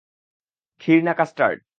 [0.81, 1.61] খিঁর না কাস্টার্ড?